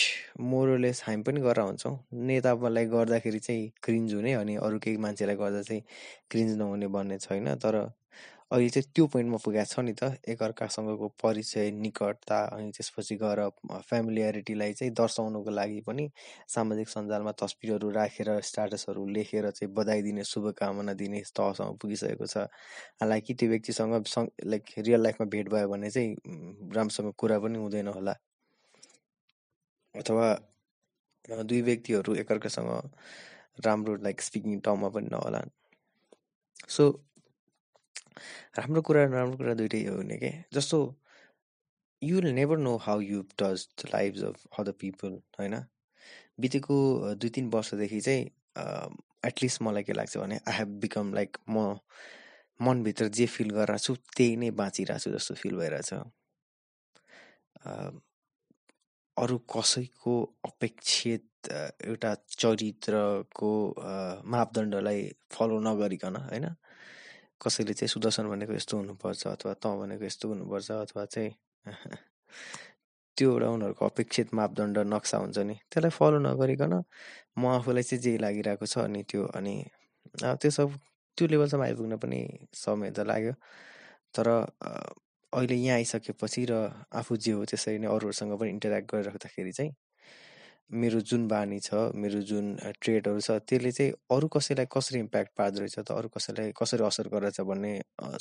मोरलेस 0.41 1.03
हामी 1.07 1.23
पनि 1.23 1.41
गरेर 1.41 1.65
हुन्छौँ। 1.65 1.97
नेतालाई 2.13 2.85
गर्दाखेरि 2.97 3.39
चाहिँ 3.39 3.71
क्रिन्ज 3.83 4.15
हुने 4.15 4.33
अनि 4.35 4.57
अरू 4.67 4.79
केही 4.83 4.97
मान्छेलाई 5.07 5.37
गर्दा 5.37 5.63
चाहिँ 5.63 5.83
क्रिन्ज 6.31 6.57
नहुने 6.59 6.87
भन्ने 6.89 7.19
छैन। 7.19 7.55
तर 7.55 7.77
अहिले 8.51 8.69
चाहिँ 8.69 8.91
त्यो 8.95 9.07
पोइन्टमा 9.07 9.39
पुगेको 9.45 9.65
छ 9.71 9.81
नि 9.87 9.93
त। 9.95 10.19
एकअर्कासँगको 10.27 11.09
परिचय 11.23 11.71
निकटता 11.71 12.39
अनि 12.51 12.71
त्यसपछि 12.75 13.15
गएर 13.23 13.41
फ्यामिलियारिटीलाई 13.87 14.73
चाहिँ 14.75 14.93
दर्शाउनुको 14.93 15.51
लागि 15.51 15.81
पनि 15.87 16.11
सामाजिक 16.51 16.89
सञ्जालमा 16.89 17.33
तस्बिरहरू 17.39 17.91
राखेर 17.95 18.31
स्ट्याटसहरू 18.43 19.07
लेखेर 19.07 19.51
चाहिँ 19.51 19.73
बधाई 19.75 20.03
दिने 20.03 20.25
शुभकामना 20.25 20.93
दिने 20.99 21.23
तहसम्म 21.31 21.77
पुगिसकेको 21.79 22.27
छ। 22.27 22.51
हालाकि 23.01 23.35
त्यो 23.39 23.49
व्यक्तिसँग 23.49 24.27
लाइक 24.51 24.65
रियल 24.79 25.01
लाइफमा 25.03 25.27
भेट 25.31 25.49
भयो 25.55 25.69
भने 25.71 25.91
चाहिँ 25.91 26.11
राम्रोसँग 26.75 27.13
कुरा 27.15 27.39
पनि 27.39 27.59
हुँदैन 27.59 27.89
होला। 27.95 28.15
अथवा 30.01 30.27
दुई 31.51 31.61
व्यक्तिहरू 31.63 32.15
एकअर्कासँग 32.23 32.71
राम्रो 33.67 33.95
लाइक 34.05 34.21
स्पिकिङ 34.23 34.61
टर्ममा 34.67 34.89
पनि 34.97 35.09
नहोला 35.13 35.41
सो 36.69 36.85
राम्रो 38.59 38.83
कुरा 38.89 39.07
नराम्रो 39.09 39.37
कुरा 39.37 39.55
दुइटै 39.55 39.85
हो 39.85 39.97
हुने 39.97 40.17
के? 40.19 40.31
जस्तो 40.53 40.79
you 42.03 42.21
will 42.21 42.33
never 42.35 42.59
know 42.59 42.77
how 42.87 43.01
you 43.01 43.23
touch 43.39 43.69
the 43.83 43.89
life 43.95 44.23
of 44.25 44.61
other 44.61 44.73
people 44.81 45.21
होइन? 45.39 45.55
बितेको 46.41 46.77
दुई 47.15 47.31
तिन 47.31 47.51
वर्षदेखि 47.51 48.01
चाहिँ 48.01 48.25
एटलिस्ट 49.27 49.63
मलाई 49.63 49.83
के 49.83 49.93
लाग्छ 49.93 50.17
भने 50.19 50.37
आई 50.49 50.57
हेभ 50.59 50.69
बिकम 50.85 51.15
लाइक 51.15 51.37
म 51.51 51.77
मनभित्र 52.61 53.09
जे 53.19 53.27
फिल 53.27 53.51
गरिरहेको 53.51 53.85
छु 53.85 53.95
त्यही 54.17 54.37
नै 54.37 54.51
बाँचिरहेको 54.61 55.05
छु 55.05 55.11
जस्तो 55.17 55.35
फिल 55.43 55.57
भइरहेछ। 55.57 55.93
अरू 59.21 59.37
कसैको 59.53 60.13
अपेक्षित 60.45 61.49
एउटा 61.51 62.15
चरित्रको 62.39 63.51
मापदण्डलाई 64.33 65.01
फलो 65.33 65.59
नगरिकन 65.61 66.17
होइन? 66.17 66.47
कसैले 67.41 67.73
चाहिँ 67.75 67.89
सुदर्शन 67.89 68.29
भनेको 68.29 68.53
यस्तो 68.55 68.77
हुनुपर्छ 68.77 69.27
अथवा 69.27 69.53
तँ 69.65 69.77
भनेको 69.81 70.05
यस्तो 70.05 70.29
हुनुपर्छ 70.29 70.71
अथवा 70.73 71.05
चाहिँ 71.05 71.31
त्यो 73.17 73.31
एउटा 73.33 73.49
उनीहरूको 73.51 73.87
अपेक्षित 73.87 74.35
मापदण्ड 74.35 74.79
नक्सा 74.95 75.19
हुन्छ 75.19 75.39
नि। 75.49 75.55
त्यसलाई 75.71 75.91
फलो 75.99 76.19
नगरिकन 76.29 76.73
म 77.39 77.47
आफूलाई 77.57 77.83
चाहिँ 77.83 78.03
जे 78.03 78.17
लागिरहेको 78.25 78.67
छ 78.67 78.79
अनि 78.89 79.03
त्यो 79.11 79.27
अनि 79.39 79.55
त्यो 80.41 80.51
सब 80.51 80.79
त्यो 81.19 81.27
लेभलसम्म 81.33 81.63
आइपुग्न 81.63 81.97
पनि 82.05 82.21
समय 82.55 82.91
त 82.97 83.05
लाग्यो। 83.11 83.35
तर 84.15 84.27
अहिले 85.33 85.55
यहाँ 85.57 85.77
आइसकेपछि 85.77 86.45
र 86.51 86.55
आफू 86.93 87.17
जे 87.17 87.33
हो 87.33 87.45
त्यसरी 87.45 87.79
नै 87.79 87.87
अरूहरूसँग 87.89 88.33
पनि 88.39 88.51
इन्टरेक्ट 88.51 88.93
गरिराख्दाखेरि 88.95 89.53
चाहिँ 89.53 89.73
मेरो 90.73 91.01
जुन 91.03 91.27
बानी 91.29 91.59
छ 91.61 91.75
मेरो 91.97 92.21
जुन 92.31 92.47
ट्रेडहरू 92.81 93.21
छ 93.21 93.37
त्यसले 93.49 93.73
चाहिँ 93.73 93.93
अरू 94.11 94.29
कसैलाई 94.29 94.67
कसरी 94.73 94.99
इम्प्याक्ट 95.01 95.33
पार्दो 95.39 95.61
रहेछ 95.61 95.79
त 95.79 95.91
अरू 95.93 96.09
कसैलाई 96.17 96.53
कसरी 96.63 96.85
असर 96.87 97.09
गरेछ 97.15 97.41
भन्ने 97.43 97.73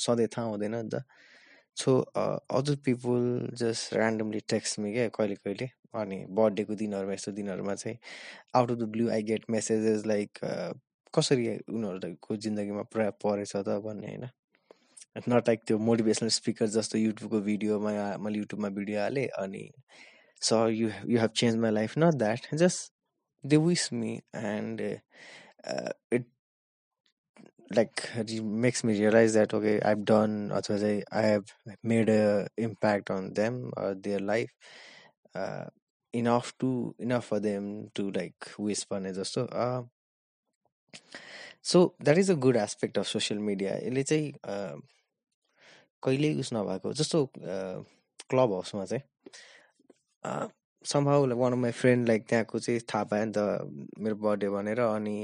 सधैँ 0.06 0.28
थाहा 0.36 0.46
हुँदैन 0.46 0.74
नि 0.76 0.88
त। 0.88 1.02
So 1.76 1.98
other 2.50 2.76
people 2.84 3.22
just 3.54 3.94
randomly 3.96 4.40
text 4.48 4.78
me 4.78 4.92
क्या 4.92 5.08
कहिले 5.18 5.34
कहिले 5.36 5.68
अनि 6.00 6.24
बर्थडेको 6.30 6.74
दिनहरूमा 6.82 7.14
यस्तो 7.14 7.32
दिनहरूमा 7.32 7.74
चाहिँ 7.74 7.98
out 8.54 8.70
of 8.70 8.76
the 8.78 8.90
blue 8.94 9.08
I 9.10 9.22
get 9.30 9.50
messages 9.50 10.06
like 10.06 10.38
कसरी 11.14 11.48
उनीहरूको 11.70 12.36
जिन्दगीमा 12.46 12.82
पुरा 12.92 13.10
परेछ 13.24 13.56
त 13.56 13.78
भन्ने 13.86 14.06
होइन। 14.06 14.30
नट 15.27 15.47
लाइक 15.47 15.61
त्यो 15.67 15.77
मोटिभेसनल 15.89 16.29
स्पिकर 16.37 16.67
जस्तो 16.77 16.97
युट्युबको 16.97 17.39
भिडियोमा 17.41 17.91
मैले 18.23 18.39
युट्युबमा 18.39 18.69
भिडियो 18.77 19.01
हालेँ 19.01 19.27
अनि 19.43 19.69
so 20.49 20.67
you 20.69 20.89
you 21.07 21.19
have 21.19 21.31
change 21.41 21.55
my 21.65 21.71
life 21.71 21.97
not 21.97 22.13
that 22.23 22.53
just 22.63 22.91
they 23.43 23.57
wish 23.67 23.91
me 23.93 24.15
and 24.53 24.81
it 24.81 26.25
like 27.77 28.01
it 28.15 28.43
makes 28.43 28.83
me 28.83 28.93
realize 28.97 29.33
that 29.33 29.53
okay 29.57 29.71
i've 29.81 30.03
done 30.09 30.51
or 30.51 30.61
say 30.61 31.03
i 31.11 31.21
have 31.21 31.53
made 31.91 32.09
a 32.09 32.47
impact 32.57 33.09
on 33.09 33.33
them 33.33 33.71
or 33.75 33.95
their 33.95 34.19
life 34.19 34.51
uh, 35.33 35.65
enough 36.13 36.51
to 36.59 36.95
enough 36.99 37.25
for 37.25 37.39
them 37.39 37.89
to 37.95 38.11
like 38.11 38.51
whisper 38.57 38.97
and 38.97 39.27
so 39.27 39.45
uh, 39.45 39.81
so 41.61 41.95
that 41.99 42.17
is 42.17 42.29
a 42.29 42.35
good 42.35 42.55
aspect 42.55 42.97
of 42.97 43.07
social 43.07 43.39
media 43.39 43.79
यसले 43.81 44.03
चाहिँ 44.03 44.33
कहिल्यै 46.02 46.34
उस 46.40 46.52
नभएको 46.54 46.92
जस्तो 47.02 47.18
क्लब 47.36 48.52
हाउसमा 48.52 48.84
चाहिँ 48.84 49.04
like 50.82 51.36
one 51.36 51.52
of 51.52 51.58
my 51.58 51.72
friend 51.72 52.08
like 52.08 52.26
त्यहाँको 52.28 52.58
चाहिँ 52.58 52.80
थाहा 52.80 53.04
पायो 53.04 53.24
नि 53.24 53.32
त 53.36 53.38
मेरो 54.00 54.16
बर्थडे 54.16 54.48
भनेर 54.48 54.80
अनि 54.80 55.16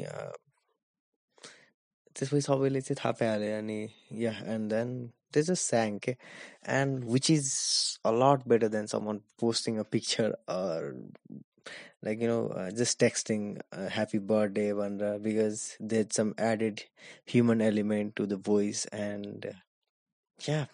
त्यसपछि 2.16 2.40
सबैले 2.40 2.80
चाहिँ 2.80 2.96
थाहा 3.04 3.12
पाइहाल्यो 3.20 3.58
अनि 3.58 3.80
yeah 4.24 4.32
and 4.54 4.72
then 4.72 4.88
they 5.34 5.42
just 5.42 5.68
sang 5.70 5.98
के 6.04 6.16
and 6.80 7.04
which 7.12 7.30
is 7.30 7.50
a 8.06 8.10
lot 8.20 8.46
better 8.48 8.68
than 8.68 8.86
someone 9.04 9.20
posting 9.40 9.78
a 9.78 9.82
picture 9.92 10.36
know 12.06 12.48
uh, 12.56 12.70
just 12.70 13.00
texting 13.00 13.60
uh, 13.72 13.88
happy 13.88 14.18
birthday 14.18 14.70
भनेर 14.70 15.20
there's 15.80 16.14
some 16.18 16.34
added 16.38 16.84
human 17.24 17.60
element 17.60 18.14
to 18.16 18.26
the 18.26 18.36
voice 18.36 18.86
and 18.92 19.46
uh, 19.46 19.56
yeah 20.38 20.66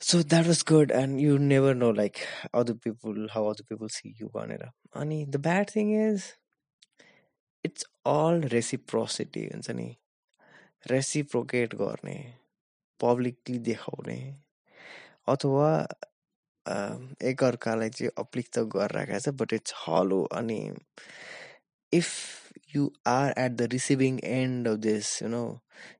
so 0.00 0.22
that 0.22 0.46
was 0.46 0.62
good 0.62 0.90
and 0.90 1.20
you 1.20 1.38
never 1.38 1.74
know 1.74 1.90
like 1.90 2.26
other 2.52 2.74
people 2.74 3.26
how 3.34 3.46
other 3.46 3.62
people 3.62 3.88
see 3.88 4.14
you 4.18 4.30
अनि 4.94 5.26
the 5.30 5.38
bad 5.38 5.70
thing 5.70 5.92
is 5.92 6.32
it's 7.64 7.84
all 8.06 8.42
reciprocity 8.52 9.44
हुन्छ 9.52 9.70
नि 9.70 9.88
reciprocate 10.90 11.74
गर्ने 11.74 12.16
publicly 13.00 13.58
देखाउने 13.68 14.18
अथवा 15.34 15.70
एकअर्कालाई 17.30 17.90
चाहिँ 17.90 18.10
अप्लिक 18.24 18.48
त 18.56 18.64
गरिरहेको 18.76 19.20
छ 19.26 19.34
बट 19.42 19.52
इट्स 19.58 19.74
हलो 19.86 20.22
अनि 20.40 20.60
if 21.92 22.10
you 22.76 22.90
are 23.08 23.34
at 23.38 23.52
the 23.52 23.68
receiving 23.72 24.18
end 24.24 24.68
of 24.68 24.78
this 24.80 25.10
you 25.22 25.28
know 25.28 25.44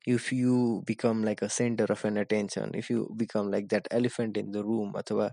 if 0.08 0.32
you 0.32 0.56
become 0.86 1.24
like 1.24 1.44
a 1.44 1.48
centre 1.56 1.90
of 1.90 2.04
an 2.06 2.18
attention 2.20 2.72
if 2.76 2.90
you 2.90 3.06
become 3.16 3.50
like 3.52 3.66
that 3.68 3.88
elephant 3.92 4.38
in 4.38 4.50
the 4.52 4.64
room 4.66 4.92
अथवा 4.98 5.28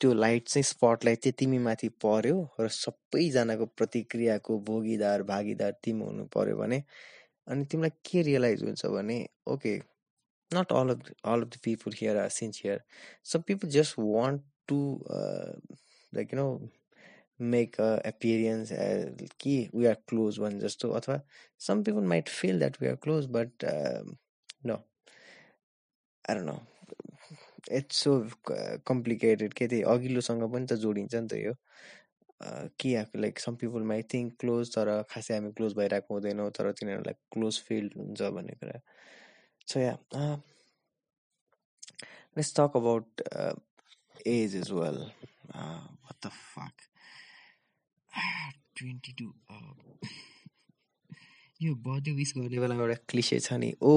त्यो 0.00 0.12
light 0.14 0.48
चाहिँ 0.48 0.62
spotlight 0.64 1.18
चाहिँ 1.18 1.34
तिमी 1.38 1.58
माथि 1.66 1.88
पर्यो 2.04 2.38
र 2.60 2.68
सबैजनाको 2.70 3.66
प्रतिक्रियाको 3.78 4.58
भोगीदार 4.62 5.22
भागीदार 5.30 5.76
तिमी 5.84 6.04
हुनु 6.04 6.24
पर्यो 6.34 6.56
भने 6.56 6.82
अनि 7.46 7.64
तिमीलाई 7.64 7.90
के 8.10 8.22
रियलाइज 8.22 8.64
हुन्छ 8.64 8.86
भने 8.96 9.18
okay 9.48 9.76
not 10.50 10.72
all 10.72 10.90
of 10.90 11.10
all 11.24 11.42
of 11.42 11.48
the 11.48 11.60
people 11.64 11.94
here 12.00 12.16
are 12.16 12.28
sincere 12.30 12.82
some 13.32 13.42
people 13.46 13.70
just 13.70 13.94
want 13.98 14.42
to 14.68 14.80
like 15.10 16.34
you 16.34 16.38
know 16.40 16.48
make 17.40 17.80
a 17.80 17.88
appearance 18.06 18.68
कि 19.40 19.56
वी 19.74 19.86
आर 19.86 19.96
क्लोज 20.08 20.38
भने 20.38 20.60
जस्तो 20.60 20.90
अथवा 21.00 21.20
some 21.66 21.82
people 21.82 22.06
might 22.14 22.28
feel 22.28 22.58
that 22.58 22.80
we 22.82 22.88
are 22.88 22.96
close 23.02 23.26
but 23.30 23.64
no 24.66 24.74
I 26.30 26.40
know 26.40 26.58
it's 27.72 28.02
so 28.04 28.18
complicated 28.86 29.54
के 29.54 29.66
त्यही 29.68 29.82
अघिल्लोसँग 29.94 30.42
पनि 30.52 30.66
त 30.66 30.74
जोडिन्छ 30.86 31.14
नि 31.14 31.28
त 31.28 31.34
यो। 31.34 31.54
के 32.80 32.94
आएको 32.96 33.18
like 33.18 33.38
some 33.38 33.54
people 33.56 33.82
may 33.92 34.02
think 34.14 34.34
close 34.40 34.74
तर 34.74 34.90
खासै 35.10 35.34
हामी 35.34 35.52
क्लोज 35.52 35.74
भइरहेको 35.76 36.14
हुँदैनौँ 36.14 36.50
तर 36.58 36.70
तिनीहरूलाई 36.80 37.14
क्लोज 37.32 37.60
फिल्ड 37.68 37.96
हुन्छ 37.96 38.22
भन्ने 38.36 38.54
कुरा। 38.62 38.80
So 39.68 39.80
yeah 39.80 39.96
let's 42.38 42.54
talk 42.56 42.76
about 42.76 43.22
age 44.26 44.56
is 44.56 44.70
well 44.72 44.98
what 45.54 46.26
the 46.26 46.30
fuck 46.30 46.74
twenty 48.76 49.12
two 49.12 49.32
यो 51.62 51.74
बर्थडे 51.74 52.12
विस 52.12 52.32
गर्ने 52.36 52.58
बेलामा 52.60 52.82
एउटा 52.82 52.94
क्लिसे 53.08 53.38
छ 53.40 53.52
नि। 53.52 53.72
ओ 53.82 53.92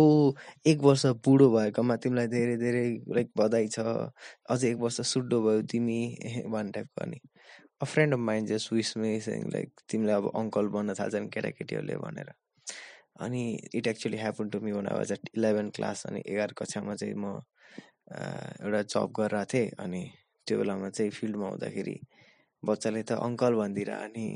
एक 0.68 0.80
वर्ष 0.82 1.06
बुढो 1.26 1.50
भएकोमा 1.56 1.96
तिमीलाई 2.04 2.28
धेरै 2.28 2.56
धेरै 2.58 2.84
लाइक 3.16 3.32
बधाई 3.38 3.68
छ। 3.68 3.80
अझै 4.50 4.70
एक 4.72 4.78
वर्ष 4.78 5.02
सुड्डो 5.12 5.42
भयो 5.44 5.62
तिमी 5.72 6.00
वान 6.56 6.72
टाइपको 6.72 7.04
अनि। 7.06 7.20
A 7.82 7.86
friend 7.86 8.14
of 8.14 8.20
mind 8.20 8.48
just 8.50 8.74
wish 8.74 8.96
me 8.98 9.12
like 9.56 9.72
तिमीलाई 9.90 10.16
अब 10.16 10.32
अङ्कल 10.36 10.68
बन्न 10.76 10.94
थाल्छन् 11.00 11.30
केटाकेटीहरूले 11.30 11.98
भनेर। 11.98 12.34
अनि 13.20 13.44
it 13.76 13.88
actually 13.88 14.18
happen 14.18 14.50
to 14.50 14.60
me 14.60 14.72
when 14.72 14.88
was 14.94 15.12
at 15.12 15.30
eleven 15.38 15.70
class 15.76 16.06
अनि 16.06 16.24
एघार 16.28 16.54
कक्षामा 16.58 16.96
चाहिँ 16.96 17.16
म 17.18 17.36
एउटा 18.12 18.82
जब 18.94 19.12
गरेर 19.20 19.46
थिएँ 19.54 19.70
अनि 19.80 20.04
त्यो 20.48 20.58
बेलामा 20.58 20.90
चाहिँ 20.90 21.12
फिल्डमा 21.12 21.48
हुँदाखेरि 21.48 22.00
बच्चाले 22.66 23.04
त 23.04 23.12
अङ्कल 23.28 23.54
भनिदिएर 23.62 23.90
अनि। 23.96 24.30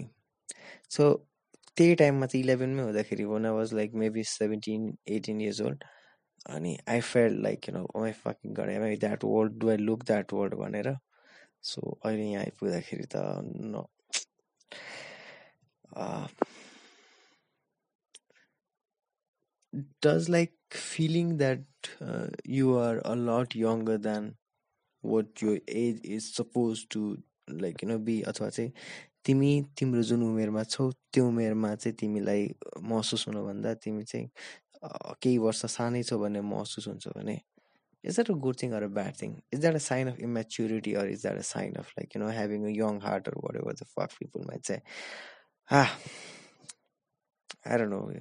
सो 0.95 1.03
त्यही 1.77 1.95
टाइममा 2.01 2.25
चाहिँ 2.25 2.43
इलेभेनमै 2.43 2.83
हुँदाखेरि 2.83 3.23
when 3.31 3.45
I 3.45 3.51
was 3.59 3.73
like 3.79 3.93
maybe 4.03 4.23
seventeen 4.31 4.81
eighteen 5.17 5.41
years 5.41 5.61
old 5.69 5.83
अनि 6.55 6.77
I 6.95 6.99
felt 7.13 7.41
like 7.43 7.69
you 7.69 7.75
know 7.75 7.83
my 7.99 8.11
fucking 8.25 8.49
am 8.75 8.83
I 8.83 8.95
that 9.05 9.23
world 9.33 9.57
do 9.63 9.69
I 9.69 9.77
look 9.77 10.03
that 10.11 10.33
world 10.33 10.55
भनेर। 10.63 10.95
सो 11.71 11.81
अहिले 12.05 12.29
यहाँ 12.31 12.43
आइपुग्दाखेरि 12.43 13.05
त 13.15 13.17
न 13.73 13.83
does 20.05 20.25
like 20.29 20.53
feeling 20.69 21.29
that 21.37 21.61
uh, 22.07 22.27
you 22.55 22.73
are 22.77 23.01
a 23.11 23.15
lot 23.15 23.55
younger 23.55 23.97
than 23.97 24.27
what 25.03 25.41
your 25.41 25.55
age 25.67 26.01
is 26.17 26.27
supposed 26.33 26.89
like 27.47 27.81
you 27.81 27.89
know 27.89 27.99
be 27.99 28.23
अथवा 28.23 28.49
चाहिँ 28.49 28.71
तिमी 29.25 29.51
तिम्रो 29.77 30.01
जुन 30.03 30.23
उमेरमा 30.23 30.63
छौ 30.63 30.91
त्यो 31.13 31.27
उमेरमा 31.27 31.75
चाहिँ 31.75 31.95
तिमीलाई 31.95 32.55
महसुस 32.81 33.27
हुनुभन्दा 33.27 33.73
तिमी 33.73 34.03
चाहिँ 34.03 34.29
केही 35.21 35.37
वर्ष 35.37 35.65
सानै 35.65 36.03
छौ 36.03 36.19
भने 36.19 36.41
महसुस 36.41 36.87
हुन्छ 36.87 37.07
भने 37.07 37.39
is 38.03 38.15
that 38.15 38.31
a 38.31 38.33
good 38.33 38.61
thing 38.61 38.71
or 38.71 38.83
a 38.83 38.87
bad 38.87 39.21
thing 39.21 39.35
is 39.53 39.59
that 39.59 39.75
a 39.75 39.83
sign 39.87 40.11
of 40.11 40.19
immaturity 40.19 40.93
or 40.93 41.09
is 41.09 41.21
that 41.21 41.37
a 41.37 41.47
sign 41.53 41.75
of 41.83 41.89
like 41.99 42.15
you 42.15 42.23
know 42.23 42.29
having 42.29 42.65
a 42.65 42.75
young 42.77 42.99
heart 43.01 43.27
or 43.27 43.35
whatever 43.55 43.73
the 43.73 43.85
fuck 43.95 44.37
might 44.37 44.61
चाहिँ 44.61 44.81
हा 45.69 45.85
don't 47.77 47.89
know. 47.89 48.11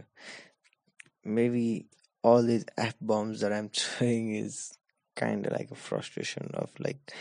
Maybe 1.25 1.87
all 2.23 2.43
these 2.43 2.65
F 2.77 2.95
bombs 3.01 3.41
that 3.41 3.53
I'm 3.53 3.71
is 4.01 4.79
kind 5.17 5.47
of 5.47 5.53
like 5.53 5.71
a 5.71 5.75
frustration 5.75 6.51
of 6.55 6.71
like 6.79 7.13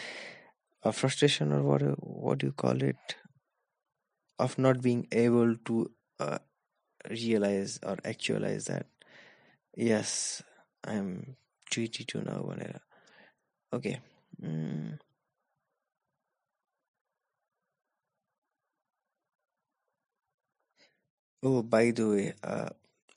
a 0.83 0.91
frustration 0.91 1.51
or 1.51 1.61
what 1.63 1.81
what 1.99 2.37
do 2.39 2.47
you 2.47 2.53
call 2.53 2.81
it? 2.83 3.17
of 4.39 4.57
not 4.57 4.81
being 4.81 5.07
able 5.11 5.55
to 5.65 5.91
uh, 6.19 6.39
realize 7.09 7.79
or 7.83 7.97
actualize 8.03 8.65
that 8.65 8.87
yes 9.77 10.41
i'm 10.83 11.11
22 11.71 12.23
now 12.25 12.41
भनेर 12.49 12.79
okay 13.73 13.95
mm. 14.43 14.99
Oh 21.43 21.61
by 21.73 21.91
the 21.91 21.99
way 22.07 22.23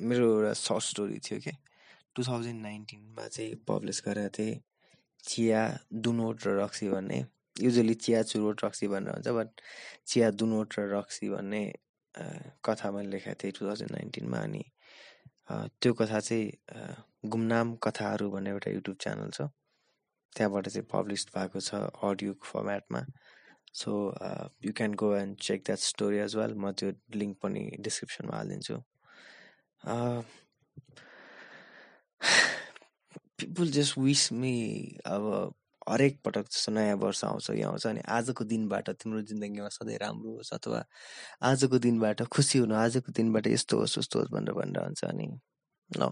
मेरो 0.01 0.29
एउटा 0.29 0.53
short 0.59 0.83
story 0.83 1.19
थियो 1.25 1.39
कि 1.47 1.51
two 2.17 2.23
thousand 2.29 2.63
नाइन्टिनमा 2.63 3.27
चाहिँ 3.35 3.55
publish 3.69 4.01
गरेको 4.07 4.31
थिएँ 4.37 4.55
चिया 5.25 5.61
दुनोट 6.07 6.47
र 6.47 6.55
रक्सी 6.61 6.89
भन्ने 6.89 7.19
युजली 7.63 7.95
चिया 7.95 8.23
चुरोट 8.23 8.65
रक्सी 8.65 8.89
भनेर 8.89 9.15
हुन्छ 9.15 9.29
बट 9.39 9.49
चिया 10.07 10.31
दुनोट 10.31 10.79
र 10.79 10.81
रक्सी 10.95 11.29
भन्ने 11.31 11.63
कथा 12.65 12.91
मैले 12.91 13.09
लेखेको 13.11 13.35
थिएँ 13.43 13.53
टु 13.53 13.67
थाउजन्ड 13.67 13.93
नाइन्टिनमा 13.93 14.39
अनि 14.39 14.65
त्यो 15.81 15.93
कथा 15.95 16.21
चाहिँ 16.21 16.47
गुमनाम 17.33 17.75
कथाहरू 17.85 18.31
भन्ने 18.31 18.51
एउटा 18.51 18.71
युट्युब 18.71 18.97
च्यानल 19.01 19.31
छ। 19.31 19.49
त्यहाँबाट 20.37 20.69
चाहिँ 20.69 20.87
पब्लिस 20.93 21.27
भएको 21.35 21.61
छ 21.61 21.75
audio 22.05 22.33
फर्मेटमा 22.43 23.01
so 23.75 23.91
you 24.65 24.73
can 24.77 24.95
go 24.95 25.15
and 25.17 25.37
check 25.41 25.63
that 25.67 25.79
story 25.79 26.19
as 26.19 26.37
well 26.37 26.55
म 26.55 26.73
त्यो 26.79 26.93
लिङ्क 27.15 27.37
पनि 27.43 27.63
डिस्क्रिप्सनमा 27.81 28.37
हालिदिन्छु। 28.37 28.77
पिपुल 33.39 33.71
जस्ट 33.77 33.99
विस 33.99 34.33
मी 34.33 34.55
अब 35.07 35.55
हरेक 35.89 36.21
पटक 36.25 36.49
जस्तो 36.51 36.73
नयाँ 36.73 36.97
वर्ष 36.97 37.25
आउँछ 37.25 37.51
यो 37.53 37.69
आउँछ 37.69 37.87
अनि 37.87 38.01
आजको 38.11 38.45
दिनबाट 38.45 38.91
तिम्रो 38.97 39.23
जिन्दगीमा 39.25 39.69
सधैँ 39.71 39.99
राम्रो 39.99 40.37
होस् 40.37 40.53
अथवा 40.55 40.85
आजको 41.45 41.79
दिनबाट 41.81 42.23
खुसी 42.29 42.59
हुनु 42.59 42.75
आजको 42.77 43.13
दिनबाट 43.13 43.47
यस्तो 43.49 43.79
होस् 43.79 43.99
उस्तो 43.99 44.19
होस् 44.19 44.33
भनेर 44.33 44.55
भनिरहन्छ 44.55 45.05
अनि 45.05 45.27
न 45.91 46.11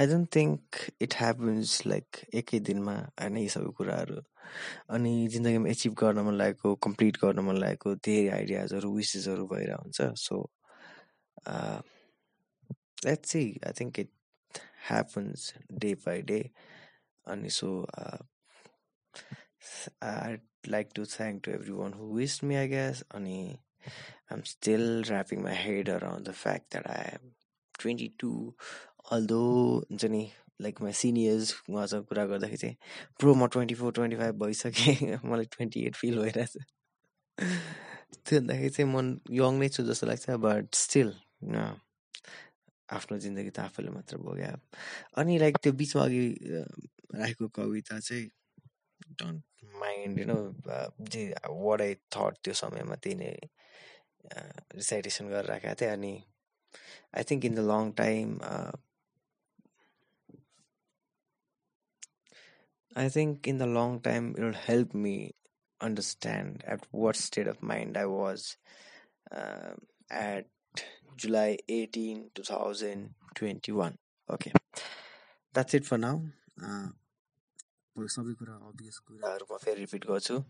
I 0.00 0.06
don't 0.06 0.28
think 0.36 0.76
it 1.02 1.14
happens 1.14 1.70
like 1.86 2.18
एकै 2.34 2.58
दिनमा 2.66 2.92
होइन 3.20 3.36
यी 3.36 3.48
सबै 3.48 3.72
कुराहरू। 3.78 4.20
अनि 4.88 5.12
जिन्दगीमा 5.28 5.68
एचिभ 5.70 5.94
गर्न 5.94 6.24
मन 6.26 6.34
लागेको 6.34 6.74
कम्प्लिट 6.86 7.16
गर्न 7.24 7.44
मन 7.46 7.56
लागेको 7.56 7.94
धेरै 8.06 8.28
आइडियाजहरू 8.36 8.92
विसेसहरू 8.94 9.46
भएर 9.46 9.72
हुन्छ। 9.74 10.08
So 10.16 10.38
let's 13.06 13.30
see 13.30 13.42
I 13.66 13.72
think 13.80 13.98
it 13.98 14.10
happens 14.88 15.52
day 15.84 15.94
by 16.06 16.22
day 16.22 16.40
अनि 17.26 17.50
so 17.50 17.70
I'd 20.02 20.40
like 20.66 20.92
to 20.94 21.04
thank 21.04 21.42
to 21.44 21.52
everyone 21.52 21.92
who 21.92 22.10
wished 22.12 22.42
me, 22.42 22.56
I 22.56 22.66
guess. 22.66 23.02
Ani, 23.14 23.60
I'm 24.30 24.44
still 24.44 25.02
wrapping 25.10 25.42
my 25.42 25.52
head 25.52 25.88
around 25.88 26.24
the 26.24 26.32
fact 26.32 26.70
that 26.72 26.88
I 26.88 27.12
am 27.14 27.32
22. 27.78 28.54
Although, 29.10 29.84
Jenny, 29.94 30.32
like 30.60 30.80
my 30.80 30.92
seniors 30.92 31.52
उहाँसँग 31.68 32.04
कुरा 32.08 32.24
गर्दाखेरि 32.30 32.56
चाहिँ 32.56 32.76
प्रो 33.20 33.34
म 33.34 33.46
twenty 33.52 33.74
four 33.74 33.92
twenty 33.98 34.16
five 34.16 34.34
भइसकेँ 34.42 35.16
मलाई 35.24 35.44
twenty 35.56 35.84
at 35.86 35.94
feel 35.96 36.18
भइरहेछ 36.20 36.56
त्यो 38.26 38.40
भन्दाखेरि 38.40 38.70
चाहिँ 38.76 38.90
म 38.92 38.96
यङ 39.40 39.58
नै 39.60 39.68
छु 39.76 39.82
जस्तो 39.88 40.06
लाग्छ 40.06 40.36
बट 40.44 40.74
स्टिल 40.84 41.12
आफ्नो 42.98 43.18
जिन्दगी 43.24 43.50
त 43.56 43.58
आफैले 43.64 43.90
मात्र 43.96 44.16
भोग्यो 44.26 44.52
अनि 45.22 45.38
लाइक 45.44 45.56
त्यो 45.64 45.72
बिचमा 45.80 46.04
अघि 46.04 46.22
राखेको 47.16 47.48
कविता 47.56 47.98
चाहिँ 47.98 48.28
डोन्ट 49.22 49.64
माइन्ड 49.84 50.18
यु 50.20 50.26
नो 50.26 50.38
जे 51.14 51.22
वाट 51.48 51.80
आई 51.86 51.94
थट 52.16 52.42
त्यो 52.44 52.54
समयमा 52.62 52.96
त्यही 53.06 53.16
नै 53.22 53.32
रिसाइटेसन 54.76 55.28
गरेर 55.34 55.50
राखेको 55.54 55.74
थिएँ 55.80 55.92
अनि 55.92 56.14
I 57.16 57.24
think 57.30 57.44
in 57.50 57.54
the 57.54 57.66
long 57.72 57.92
time 58.04 58.38
I 62.96 63.08
think 63.08 63.46
in 63.46 63.58
the 63.58 63.66
long 63.66 64.00
time 64.00 64.34
it 64.36 64.42
will 64.42 64.52
help 64.52 64.94
me 64.94 65.34
understand 65.80 66.64
at 66.66 66.86
what 66.90 67.16
state 67.16 67.46
of 67.46 67.62
mind 67.62 67.96
I 67.96 68.06
was 68.06 68.56
uh, 69.30 69.74
at 70.10 70.46
July 71.16 71.58
18, 71.68 72.30
2021. 72.34 73.98
Okay, 74.28 74.52
that's 75.54 75.74
it 75.74 75.86
for 75.86 75.98
now. 75.98 76.22
Uh, 76.62 76.88
सबै 78.08 78.34
कुरा 78.34 78.54
obvious 78.68 78.98
कुराहरू 78.98 79.46
म 79.52 79.56
फेरि 79.64 79.80
repeat 79.80 80.06
गर्छु। 80.06 80.42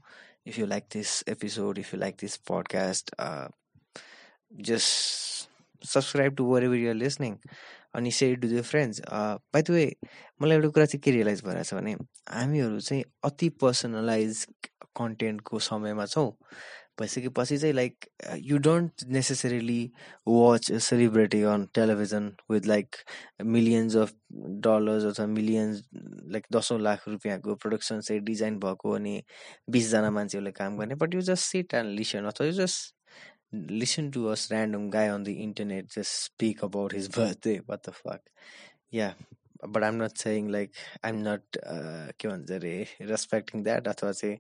If 0.47 0.59
you 0.59 0.67
like 0.67 0.85
this 0.93 1.23
episode 1.29 1.79
if 1.79 1.95
you 1.95 2.01
like 2.01 2.17
this 2.21 2.37
podcast 2.51 3.15
just 4.69 5.87
subscribe 5.87 6.35
to 6.37 6.45
wherever 6.65 6.77
you're 6.77 6.95
listening 6.95 7.37
अनि 7.95 8.11
share 8.13 8.37
to 8.41 8.49
the 8.49 8.63
friends 8.63 9.01
by 9.11 9.63
the 9.63 9.71
way 9.71 9.85
मलाई 10.43 10.57
एउटा 10.57 10.69
कुरा 10.69 10.87
चाहिँ 10.87 11.01
के 11.05 11.11
रियलाइज 11.11 11.45
भइरहेको 11.45 11.65
छ 11.65 11.75
भने 11.75 11.95
हामीहरू 12.31 12.81
चाहिँ 12.81 13.05
अति 13.25 13.49
पर्सनलाइज 13.63 14.47
कन्टेन्टको 14.97 15.59
समयमा 15.59 16.07
छौँ। 16.07 16.31
भइसकेपछि 17.01 17.57
चाहिँ 17.59 17.75
like 17.75 18.07
you 18.45 18.59
don't 18.67 19.05
necessarily 19.17 19.81
watch 20.29 20.71
celebrity 20.89 21.43
on 21.53 21.67
television 21.75 22.31
with 22.51 22.67
like 22.67 22.97
millions 23.57 23.97
of 23.97 24.13
dollars 24.67 25.05
अथवा 25.05 25.27
मिलियन्स 25.27 25.83
लाइक 26.37 26.47
दसौँ 26.53 26.79
लाख 26.81 27.09
रुपियाँको 27.09 27.55
प्रडक्सन 27.65 28.01
चाहिँ 28.01 28.23
डिजाइन 28.23 28.59
भएको 28.61 28.93
अनि 28.95 29.23
बिसजना 29.71 30.11
मान्छेहरूले 30.21 30.53
काम 30.63 30.79
गर्ने 30.79 30.95
but 31.05 31.15
you 31.15 31.21
just 31.33 31.51
sit 31.53 31.75
and 31.75 31.99
listen 31.99 32.33
अथवा 32.33 32.47
you 32.47 32.53
just 32.63 32.95
listen 33.53 34.11
to 34.13 34.29
us 34.29 34.43
random 34.51 34.91
guy 34.91 35.09
on 35.11 35.25
the 35.25 35.33
internet 35.45 35.89
just 35.89 36.25
speak 36.25 36.63
about 36.63 36.93
his 36.93 37.09
birthday 37.17 37.61
what 37.67 37.83
the 37.83 37.93
fuck? 37.93 38.21
Yeah 38.91 39.15
but 39.69 39.85
i'm 39.85 39.99
not 39.99 40.17
saying 40.17 40.49
like 40.49 40.75
i'm 41.05 41.23
not 41.23 41.41
uh, 41.63 42.11
के 42.19 42.29
भन्छ 42.29 42.51
अरे 42.51 42.87
respecting 43.09 43.65
that 43.65 43.89
अथवा 43.89 44.13
चाहिँ 44.13 44.39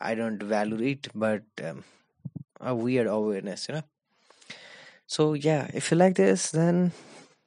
I 0.00 0.14
don't 0.14 0.42
value 0.42 0.80
it, 0.82 1.08
but 1.14 1.42
um, 1.62 1.84
a 2.60 2.74
weird 2.74 3.06
awareness, 3.08 3.68
you 3.68 3.76
know. 3.76 3.82
So 5.06 5.32
yeah, 5.34 5.70
if 5.74 5.90
you 5.90 5.96
like 5.96 6.16
this, 6.16 6.50
then 6.50 6.92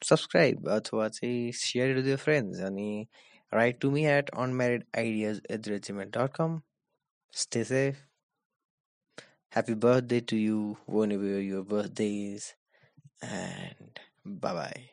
subscribe 0.03 0.63
અથવા 0.77 1.10
share 1.53 1.91
it 1.91 1.95
with 1.97 2.07
your 2.07 2.17
friends 2.17 2.60
And 2.60 2.79
eh, 2.79 3.05
write 3.51 3.79
to 3.81 3.91
me 3.91 4.05
at 4.07 4.29
unmarriedideas@gmail.com. 4.33 6.63
Stay 7.31 7.63
safe. 7.63 7.97
Happy 9.49 9.73
birthday 9.73 10.21
to 10.21 10.38
you 10.38 10.77
whenever 10.86 11.41
your 11.41 11.63
birthday 11.63 12.33
is, 12.33 12.53
and 13.21 13.99
bye 14.25 14.53
bye. 14.53 14.89